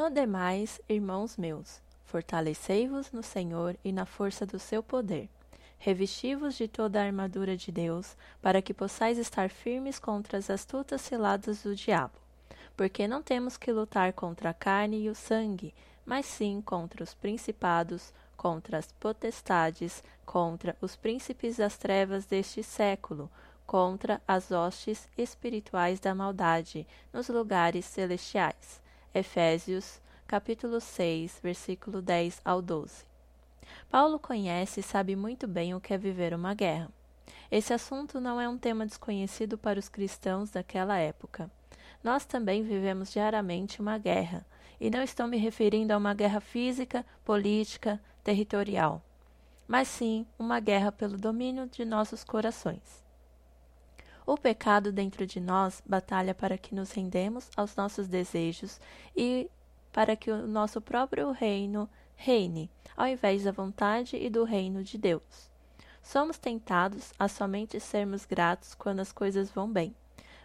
[0.00, 5.28] No demais, irmãos meus, fortalecei-vos no Senhor e na força do seu poder.
[5.78, 11.02] Revesti-vos de toda a armadura de Deus, para que possais estar firmes contra as astutas
[11.02, 12.14] ciladas do diabo.
[12.74, 15.74] Porque não temos que lutar contra a carne e o sangue,
[16.06, 23.30] mas sim contra os principados, contra as potestades, contra os príncipes das trevas deste século,
[23.66, 28.80] contra as hostes espirituais da maldade nos lugares celestiais.
[29.12, 33.04] Efésios, capítulo 6, versículo 10 ao 12.
[33.90, 36.88] Paulo conhece e sabe muito bem o que é viver uma guerra.
[37.50, 41.50] Esse assunto não é um tema desconhecido para os cristãos daquela época.
[42.04, 44.46] Nós também vivemos diariamente uma guerra,
[44.80, 49.02] e não estou me referindo a uma guerra física, política, territorial,
[49.66, 53.02] mas sim uma guerra pelo domínio de nossos corações.
[54.30, 58.80] O pecado dentro de nós batalha para que nos rendemos aos nossos desejos
[59.16, 59.50] e
[59.90, 64.96] para que o nosso próprio reino reine, ao invés da vontade e do reino de
[64.96, 65.50] Deus.
[66.00, 69.92] Somos tentados a somente sermos gratos quando as coisas vão bem.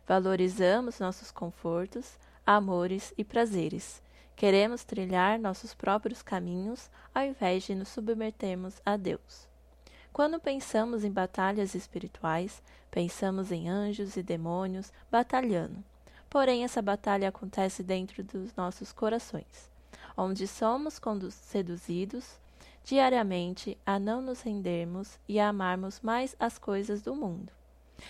[0.08, 4.02] Valorizamos nossos confortos, amores e prazeres.
[4.36, 9.48] Queremos trilhar nossos próprios caminhos ao invés de nos submetermos a Deus.
[10.16, 15.84] Quando pensamos em batalhas espirituais, pensamos em anjos e demônios batalhando.
[16.30, 19.70] Porém, essa batalha acontece dentro dos nossos corações,
[20.16, 22.40] onde somos seduzidos
[22.82, 27.52] diariamente a não nos rendermos e a amarmos mais as coisas do mundo.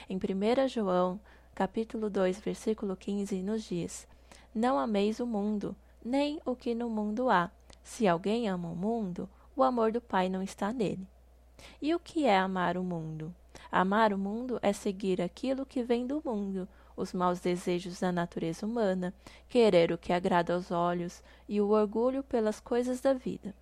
[0.08, 1.20] Em 1 João,
[1.56, 4.08] capítulo 2, versículo 15, nos diz:
[4.54, 7.50] Não ameis o mundo, nem o que no mundo há.
[7.84, 11.08] Se alguém ama o mundo, o amor do Pai não está nele.
[11.82, 13.34] E o que é amar o mundo?
[13.72, 18.66] Amar o mundo é seguir aquilo que vem do mundo, os maus desejos da natureza
[18.66, 19.14] humana,
[19.50, 23.54] querer o que agrada aos olhos e o orgulho pelas coisas da vida.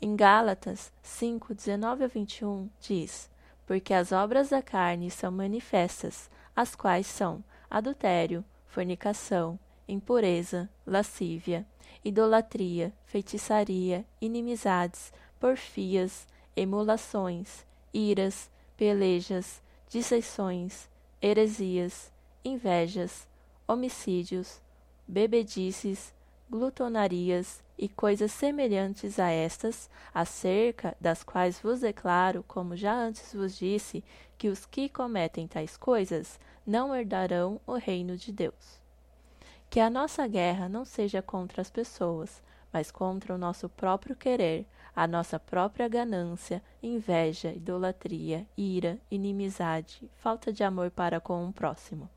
[0.00, 3.30] Em Gálatas 5, 19 a 21, diz:
[3.66, 11.66] Porque as obras da carne são manifestas, as quais são adultério, fornicação, impureza, lascívia,
[12.04, 16.26] idolatria, feitiçaria, inimizades, porfias,
[16.56, 20.88] emulações, iras, pelejas, dissensões,
[21.20, 22.10] heresias,
[22.44, 23.28] invejas,
[23.68, 24.60] homicídios,
[25.06, 26.12] bebedices,
[26.48, 33.56] glutonarias e coisas semelhantes a estas, acerca das quais vos declaro, como já antes vos
[33.56, 34.02] disse,
[34.38, 38.80] que os que cometem tais coisas não herdarão o reino de Deus.
[39.68, 44.66] Que a nossa guerra não seja contra as pessoas, mas contra o nosso próprio querer,
[44.94, 52.08] a nossa própria ganância, inveja, idolatria, ira, inimizade, falta de amor para com o próximo.